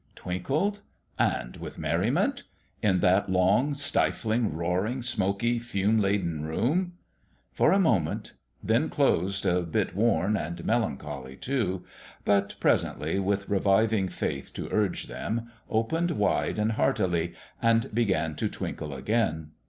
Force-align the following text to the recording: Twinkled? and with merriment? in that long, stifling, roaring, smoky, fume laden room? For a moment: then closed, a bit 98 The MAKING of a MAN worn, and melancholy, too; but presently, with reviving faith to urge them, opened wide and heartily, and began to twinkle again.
Twinkled? 0.15 0.81
and 1.19 1.57
with 1.57 1.77
merriment? 1.77 2.41
in 2.81 3.01
that 3.01 3.29
long, 3.31 3.75
stifling, 3.75 4.51
roaring, 4.57 5.03
smoky, 5.03 5.59
fume 5.59 5.99
laden 5.99 6.41
room? 6.43 6.93
For 7.53 7.71
a 7.71 7.77
moment: 7.77 8.33
then 8.63 8.89
closed, 8.89 9.45
a 9.45 9.61
bit 9.61 9.93
98 9.93 9.93
The 9.93 9.93
MAKING 9.93 9.93
of 9.93 9.95
a 9.95 9.97
MAN 10.25 10.33
worn, 10.33 10.37
and 10.47 10.65
melancholy, 10.65 11.35
too; 11.35 11.83
but 12.25 12.55
presently, 12.59 13.19
with 13.19 13.47
reviving 13.47 14.07
faith 14.07 14.51
to 14.55 14.69
urge 14.71 15.05
them, 15.05 15.51
opened 15.69 16.09
wide 16.09 16.57
and 16.57 16.71
heartily, 16.71 17.35
and 17.61 17.93
began 17.93 18.33
to 18.37 18.49
twinkle 18.49 18.95
again. 18.95 19.51